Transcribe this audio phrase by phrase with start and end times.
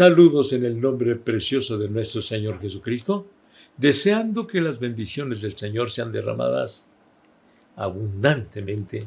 [0.00, 3.26] Saludos en el nombre precioso de nuestro Señor Jesucristo,
[3.76, 6.86] deseando que las bendiciones del Señor sean derramadas
[7.76, 9.06] abundantemente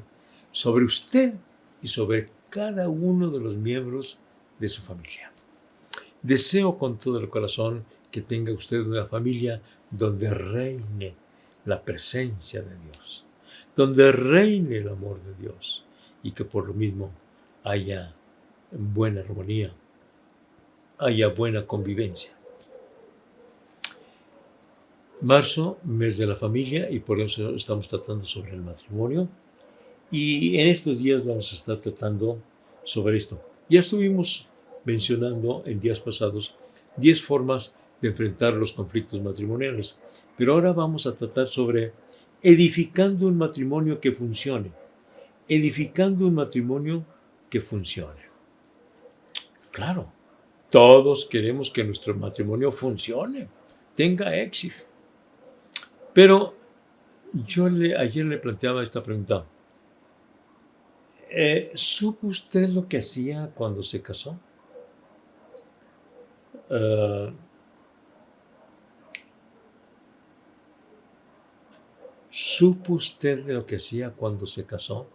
[0.51, 1.33] sobre usted
[1.81, 4.19] y sobre cada uno de los miembros
[4.59, 5.31] de su familia.
[6.21, 11.15] Deseo con todo el corazón que tenga usted una familia donde reine
[11.65, 13.25] la presencia de Dios,
[13.75, 15.83] donde reine el amor de Dios
[16.21, 17.09] y que por lo mismo
[17.63, 18.13] haya
[18.69, 19.73] buena armonía,
[20.97, 22.31] haya buena convivencia.
[25.21, 29.29] Marzo, mes de la familia, y por eso estamos tratando sobre el matrimonio.
[30.11, 32.39] Y en estos días vamos a estar tratando
[32.83, 33.41] sobre esto.
[33.69, 34.47] Ya estuvimos
[34.83, 36.55] mencionando en días pasados
[36.97, 39.99] 10 formas de enfrentar los conflictos matrimoniales,
[40.37, 41.93] pero ahora vamos a tratar sobre
[42.41, 44.71] edificando un matrimonio que funcione,
[45.47, 47.05] edificando un matrimonio
[47.49, 48.21] que funcione.
[49.71, 50.11] Claro,
[50.73, 53.47] todos queremos que nuestro matrimonio funcione,
[53.93, 54.85] tenga éxito.
[56.11, 56.55] Pero
[57.31, 59.45] yo ayer le planteaba esta pregunta.
[61.29, 64.39] Eh, ¿Supo usted lo que hacía cuando se casó?
[66.71, 67.31] Uh,
[72.31, 75.07] ¿Supo usted de lo que hacía cuando se casó?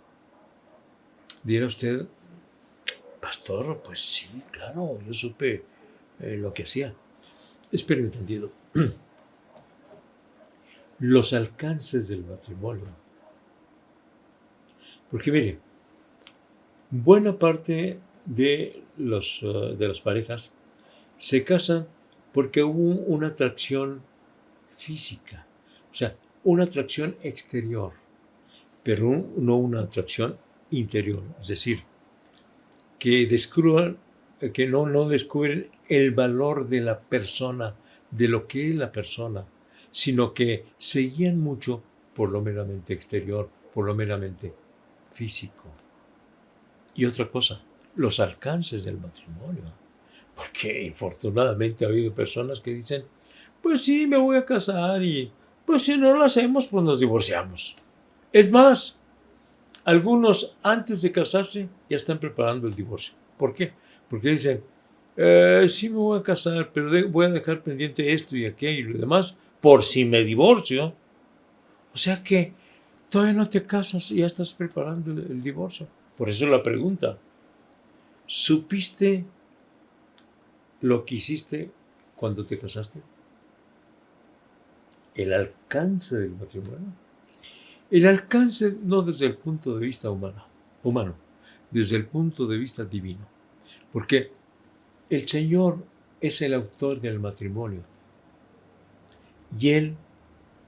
[1.42, 2.06] Dirá usted,
[3.28, 5.62] pastor, pues sí, claro, yo supe
[6.18, 6.94] eh, lo que hacía.
[7.70, 8.50] Espero entendido.
[11.00, 12.86] Los alcances del matrimonio.
[15.10, 15.58] Porque mire,
[16.90, 20.54] buena parte de, los, eh, de las parejas
[21.18, 21.86] se casan
[22.32, 24.00] porque hubo una atracción
[24.72, 25.46] física,
[25.92, 27.92] o sea, una atracción exterior,
[28.82, 30.38] pero no una atracción
[30.70, 31.22] interior.
[31.40, 31.84] Es decir,
[32.98, 33.98] que descubran,
[34.52, 37.74] que no, no descubren el valor de la persona,
[38.10, 39.44] de lo que es la persona,
[39.90, 41.82] sino que seguían mucho
[42.14, 44.52] por lo meramente exterior, por lo meramente
[45.12, 45.64] físico.
[46.94, 47.62] Y otra cosa,
[47.96, 49.64] los alcances del matrimonio.
[50.34, 53.04] Porque infortunadamente ha habido personas que dicen,
[53.62, 55.30] pues sí, me voy a casar y
[55.66, 57.76] pues si no lo hacemos, pues nos divorciamos.
[58.32, 58.98] Es más,
[59.88, 63.14] algunos antes de casarse ya están preparando el divorcio.
[63.38, 63.72] ¿Por qué?
[64.06, 64.62] Porque dicen,
[65.16, 68.92] eh, sí me voy a casar, pero voy a dejar pendiente esto y aquello y
[68.92, 70.92] lo demás por si me divorcio.
[71.94, 72.52] O sea que
[73.08, 75.88] todavía no te casas y ya estás preparando el divorcio.
[76.18, 77.16] Por eso la pregunta,
[78.26, 79.24] ¿supiste
[80.82, 81.70] lo que hiciste
[82.14, 83.00] cuando te casaste?
[85.14, 87.07] El alcance del matrimonio.
[87.90, 90.44] El alcance no desde el punto de vista humano,
[90.82, 91.14] humano,
[91.70, 93.26] desde el punto de vista divino.
[93.92, 94.30] Porque
[95.08, 95.84] el Señor
[96.20, 97.82] es el autor del matrimonio.
[99.58, 99.96] Y Él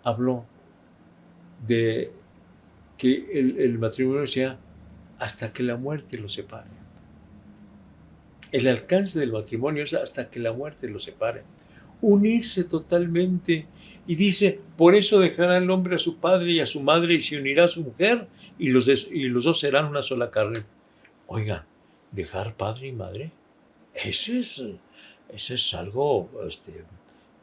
[0.02, 0.46] habló
[1.66, 2.10] de
[2.96, 4.58] que el, el matrimonio sea
[5.18, 6.70] hasta que la muerte lo separe.
[8.50, 11.42] El alcance del matrimonio es hasta que la muerte lo separe.
[12.00, 13.66] Unirse totalmente
[14.10, 17.20] y dice, por eso dejará el hombre a su padre y a su madre y
[17.20, 18.26] se unirá a su mujer
[18.58, 18.86] y los,
[19.44, 20.64] dos serán una sola carne.
[21.28, 21.62] Oigan,
[22.10, 23.30] dejar padre y madre,
[23.94, 24.64] eso es,
[25.28, 26.82] eso es algo este,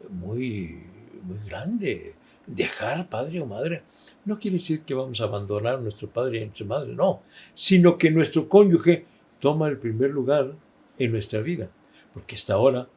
[0.10, 0.84] muy,
[1.24, 2.16] muy grande.
[2.46, 3.84] Dejar padre o madre
[4.25, 7.22] no quiere decir que vamos a abandonar a nuestro padre y a nuestra madre, no,
[7.56, 9.06] sino que nuestro cónyuge
[9.40, 10.52] toma el primer lugar
[11.00, 11.69] en nuestra vida,
[12.14, 12.90] porque hasta ahora,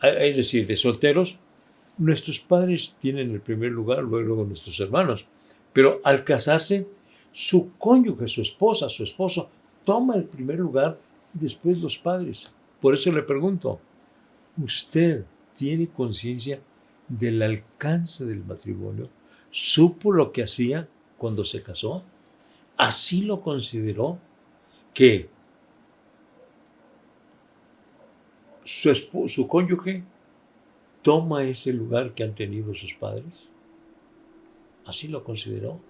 [0.00, 1.36] es decir, de solteros,
[1.98, 5.26] nuestros padres tienen el primer lugar, luego nuestros hermanos.
[5.72, 6.86] Pero al casarse,
[7.32, 9.48] su cónyuge, su esposa, su esposo,
[9.84, 10.98] toma el primer lugar
[11.34, 12.52] y después los padres.
[12.80, 13.80] Por eso le pregunto,
[14.62, 15.24] ¿usted
[15.54, 16.60] tiene conciencia
[17.08, 19.08] del alcance del matrimonio?
[19.50, 20.88] ¿Supo lo que hacía
[21.18, 22.02] cuando se casó?
[22.76, 24.18] ¿Así lo consideró?
[24.92, 25.28] Que
[28.64, 28.94] su,
[29.28, 30.02] su cónyuge
[31.02, 33.52] toma ese lugar que han tenido sus padres?
[34.86, 35.80] ¿Así lo consideró?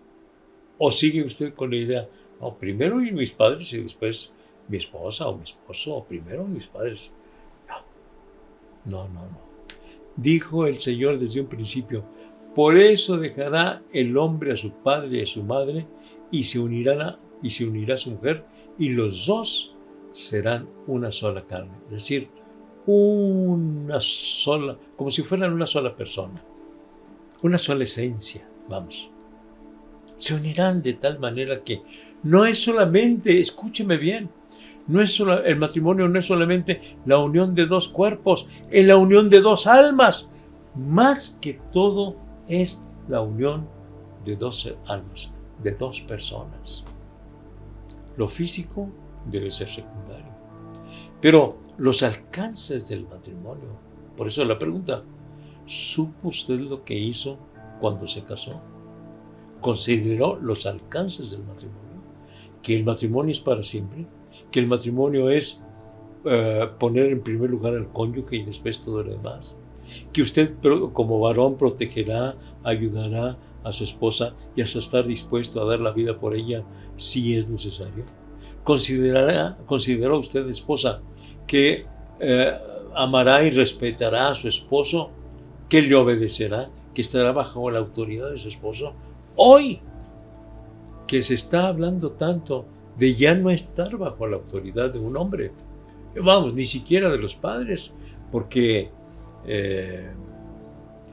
[0.78, 2.08] ¿O sigue usted con la idea,
[2.40, 4.32] no, primero mis padres y después
[4.68, 7.10] mi esposa o mi esposo, o primero mis padres?
[7.68, 9.40] No, no, no, no.
[10.16, 12.04] Dijo el Señor desde un principio,
[12.54, 15.86] por eso dejará el hombre a su padre y a su madre
[16.30, 18.44] y se unirá, y se unirá a su mujer
[18.78, 19.74] y los dos
[20.12, 21.72] serán una sola carne.
[21.86, 22.28] Es decir,
[22.86, 26.42] una sola, como si fueran una sola persona,
[27.42, 29.08] una sola esencia, vamos.
[30.18, 31.82] Se unirán de tal manera que
[32.22, 34.30] no es solamente, escúcheme bien,
[34.86, 39.30] no es el matrimonio no es solamente la unión de dos cuerpos, es la unión
[39.30, 40.28] de dos almas.
[40.74, 42.16] Más que todo
[42.48, 43.68] es la unión
[44.24, 45.32] de dos almas,
[45.62, 46.84] de dos personas.
[48.16, 48.88] Lo físico
[49.26, 50.32] debe ser secundario.
[51.22, 53.68] Pero los alcances del matrimonio,
[54.16, 55.04] por eso la pregunta,
[55.66, 57.38] ¿supo usted lo que hizo
[57.80, 58.60] cuando se casó?
[59.60, 61.80] ¿Consideró los alcances del matrimonio?
[62.60, 64.04] ¿Que el matrimonio es para siempre?
[64.50, 65.62] ¿Que el matrimonio es
[66.24, 69.56] eh, poner en primer lugar al cónyuge y después todo lo demás?
[70.12, 70.56] ¿Que usted
[70.92, 72.34] como varón protegerá,
[72.64, 76.64] ayudará a su esposa y hasta estar dispuesto a dar la vida por ella
[76.96, 78.04] si es necesario?
[78.64, 81.00] ¿Considerará, ¿Consideró usted, esposa,
[81.52, 81.84] que
[82.18, 82.58] eh,
[82.94, 85.10] amará y respetará a su esposo,
[85.68, 88.94] que le obedecerá, que estará bajo la autoridad de su esposo?
[89.36, 89.80] Hoy
[91.06, 92.64] que se está hablando tanto
[92.96, 95.52] de ya no estar bajo la autoridad de un hombre,
[96.16, 97.92] vamos, ni siquiera de los padres,
[98.30, 98.88] porque
[99.44, 100.10] eh,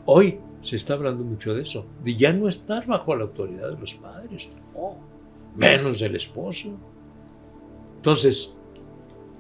[0.06, 3.78] hoy se está hablando mucho de eso, de ya no estar bajo la autoridad de
[3.78, 4.50] los padres,
[5.58, 6.70] menos del esposo.
[7.98, 8.56] Entonces,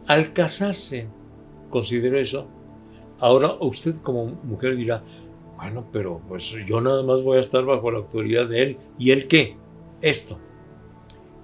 [0.09, 1.07] al casarse,
[1.69, 2.47] considero eso,
[3.19, 5.03] ahora usted como mujer dirá,
[5.55, 8.77] bueno, pero pues yo nada más voy a estar bajo la autoridad de él.
[8.97, 9.55] ¿Y él qué?
[10.01, 10.39] Esto.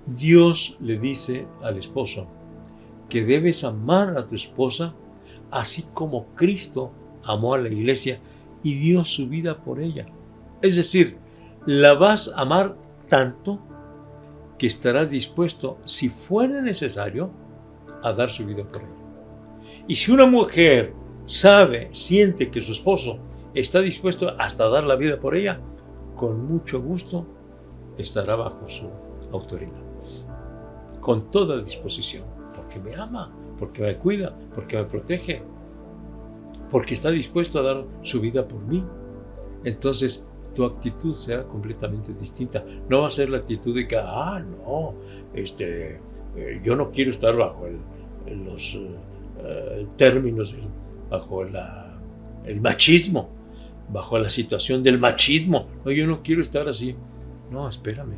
[0.07, 2.25] Dios le dice al esposo
[3.07, 4.95] que debes amar a tu esposa
[5.51, 6.91] así como Cristo
[7.23, 8.19] amó a la iglesia
[8.63, 10.07] y dio su vida por ella.
[10.63, 11.19] Es decir,
[11.67, 12.75] la vas a amar
[13.09, 13.59] tanto
[14.57, 17.29] que estarás dispuesto, si fuera necesario,
[18.03, 18.91] a dar su vida por ella.
[19.87, 20.93] Y si una mujer
[21.25, 23.19] sabe, siente que su esposo
[23.53, 25.59] está dispuesto hasta dar la vida por ella,
[26.15, 27.25] con mucho gusto
[27.97, 28.89] estará bajo su
[29.31, 29.83] autoridad.
[30.99, 32.25] Con toda disposición,
[32.55, 35.43] porque me ama, porque me cuida, porque me protege,
[36.71, 38.83] porque está dispuesto a dar su vida por mí.
[39.63, 42.65] Entonces, tu actitud será completamente distinta.
[42.89, 44.95] No va a ser la actitud de que, ah, no,
[45.33, 45.99] este,
[46.35, 47.65] eh, yo no quiero estar bajo
[48.27, 48.79] los
[49.43, 50.55] eh, términos,
[51.09, 53.29] bajo el machismo,
[53.89, 55.67] bajo la situación del machismo.
[55.83, 56.95] No, yo no quiero estar así.
[57.51, 58.17] No, espérame.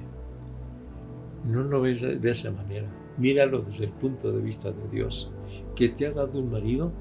[1.46, 2.88] No lo ves de esa manera.
[3.18, 5.32] Míralo desde el punto de vista de Dios,
[5.76, 6.92] que te ha dado un marido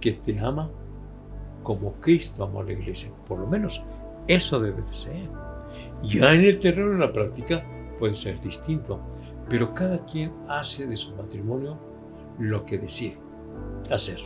[0.00, 0.70] que te ama
[1.62, 3.10] como Cristo amó a la iglesia.
[3.26, 3.82] Por lo menos
[4.28, 5.28] eso debe de ser.
[6.04, 7.64] Ya en el terreno de la práctica
[7.98, 9.00] puede ser distinto,
[9.48, 11.76] pero cada quien hace de su matrimonio
[12.38, 13.18] lo que decide
[13.90, 14.18] hacer.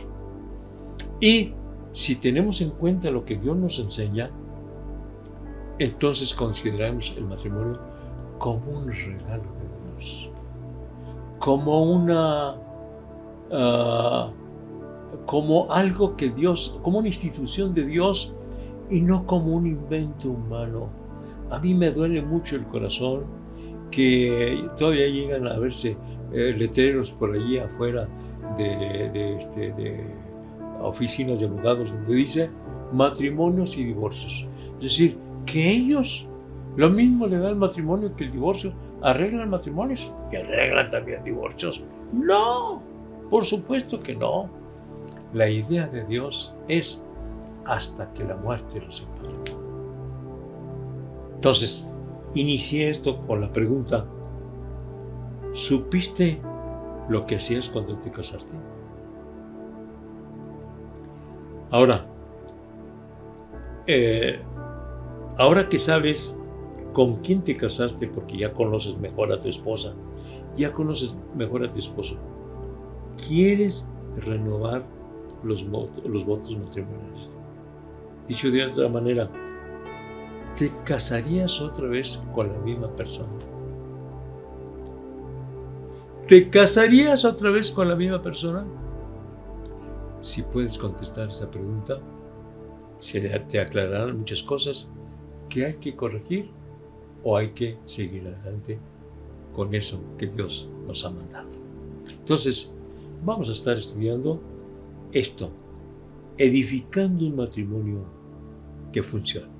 [1.19, 1.53] Y
[1.93, 4.31] si tenemos en cuenta lo que Dios nos enseña,
[5.77, 7.79] entonces consideramos el matrimonio
[8.37, 10.29] como un regalo de Dios,
[11.39, 12.55] como una,
[13.51, 14.31] ah,
[15.25, 18.33] como algo que Dios, como una institución de Dios
[18.89, 20.89] y no como un invento humano.
[21.49, 23.38] A mí me duele mucho el corazón
[23.91, 25.97] que todavía llegan a verse
[26.31, 28.07] eh, letreros por allí afuera
[28.57, 30.03] de, este, de
[30.81, 32.49] oficinas de abogados donde dice
[32.91, 34.47] matrimonios y divorcios.
[34.77, 36.27] Es decir, que ellos
[36.75, 38.73] lo mismo le da el matrimonio que el divorcio.
[39.01, 40.13] ¿Arreglan matrimonios?
[40.31, 41.83] ¿Y arreglan también divorcios?
[42.13, 42.81] No,
[43.29, 44.49] por supuesto que no.
[45.33, 47.03] La idea de Dios es
[47.65, 49.57] hasta que la muerte los separe.
[51.35, 51.87] Entonces,
[52.33, 54.05] inicié esto con la pregunta,
[55.53, 56.41] ¿supiste
[57.09, 58.53] lo que hacías cuando te casaste?
[61.71, 62.07] Ahora,
[63.87, 64.39] eh,
[65.37, 66.37] ahora que sabes
[66.93, 69.95] con quién te casaste, porque ya conoces mejor a tu esposa,
[70.57, 72.15] ya conoces mejor a tu esposo,
[73.27, 74.83] ¿quieres renovar
[75.43, 77.35] los, los votos matrimoniales?
[78.27, 79.29] Dicho de otra manera,
[80.59, 83.31] ¿te casarías otra vez con la misma persona?
[86.27, 88.67] ¿Te casarías otra vez con la misma persona?
[90.19, 92.01] Si puedes contestar esa pregunta,
[92.97, 94.91] se te aclararán muchas cosas
[95.47, 96.51] que hay que corregir
[97.23, 98.77] o hay que seguir adelante
[99.55, 101.47] con eso que Dios nos ha mandado.
[102.09, 102.75] Entonces,
[103.23, 104.41] vamos a estar estudiando
[105.13, 105.51] esto,
[106.37, 108.03] edificando un matrimonio
[108.91, 109.58] que funcione.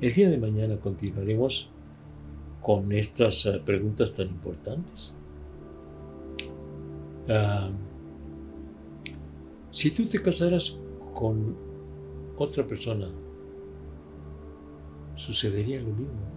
[0.00, 1.68] El día de mañana continuaremos
[2.60, 5.16] con estas eh, preguntas tan importantes.
[7.28, 7.70] Ah,
[9.70, 10.78] si tú te casaras
[11.14, 11.56] con
[12.36, 13.08] otra persona,
[15.16, 16.34] sucedería lo mismo.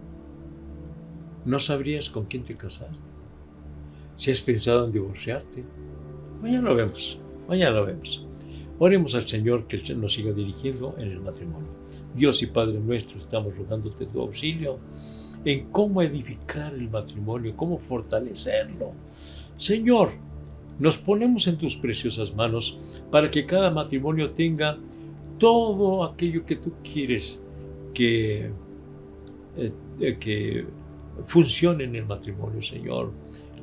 [1.44, 3.08] No sabrías con quién te casaste.
[4.16, 5.64] Si has pensado en divorciarte,
[6.42, 8.24] Mañana lo vemos, mañana lo vemos.
[8.78, 11.68] Oremos al Señor que nos siga dirigiendo en el matrimonio.
[12.14, 14.78] Dios y Padre nuestro, estamos rogándote tu auxilio
[15.44, 18.92] en cómo edificar el matrimonio, cómo fortalecerlo.
[19.56, 20.12] Señor,
[20.78, 22.78] nos ponemos en tus preciosas manos
[23.10, 24.78] para que cada matrimonio tenga
[25.38, 27.40] todo aquello que tú quieres
[27.94, 28.50] que,
[29.56, 30.66] eh, que
[31.26, 33.12] funcione en el matrimonio, Señor.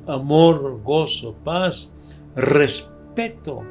[0.06, 1.92] Amor, gozo, paz,
[2.34, 3.62] respeto.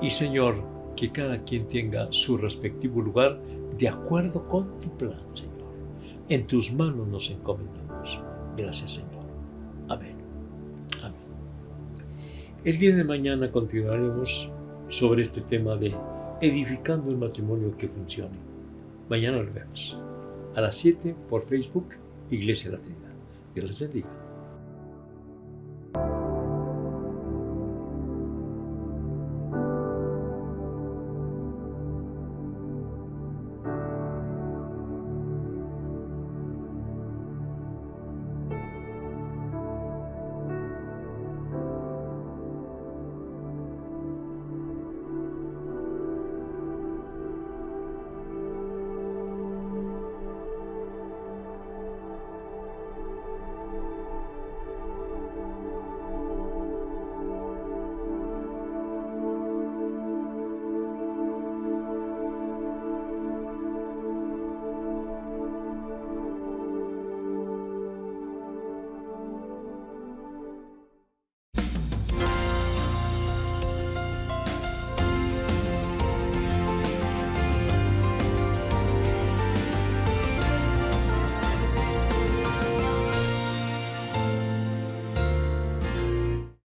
[0.00, 0.62] Y Señor,
[0.96, 3.40] que cada quien tenga su respectivo lugar
[3.78, 5.52] de acuerdo con tu plan, Señor.
[6.28, 8.20] En tus manos nos encomendamos.
[8.56, 9.24] Gracias, Señor.
[9.88, 10.16] Amén.
[11.02, 11.20] Amén.
[12.64, 14.50] El día de mañana continuaremos
[14.88, 15.94] sobre este tema de
[16.40, 18.38] edificando el matrimonio que funcione.
[19.08, 19.98] Mañana lo vemos.
[20.54, 21.88] A las 7 por Facebook,
[22.30, 23.12] Iglesia Latina.
[23.54, 24.23] Dios les bendiga.